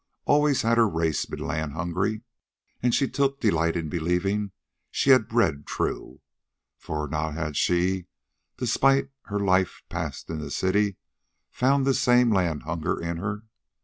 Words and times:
Always 0.25 0.63
had 0.63 0.79
her 0.79 0.89
race 0.89 1.27
been 1.27 1.41
land 1.45 1.73
hungry, 1.73 2.23
and 2.81 2.91
she 2.91 3.07
took 3.07 3.39
delight 3.39 3.75
in 3.75 3.87
believing 3.87 4.51
she 4.89 5.11
had 5.11 5.27
bred 5.27 5.67
true; 5.67 6.21
for 6.79 7.01
had 7.07 7.35
not 7.35 7.55
she, 7.55 8.07
despite 8.57 9.11
her 9.25 9.39
life 9.39 9.83
passed 9.89 10.31
in 10.31 10.41
a 10.41 10.49
city, 10.49 10.97
found 11.51 11.85
this 11.85 11.99
same 11.99 12.33
land 12.33 12.63
hunger 12.63 12.99
in 12.99 13.17
her? 13.17 13.43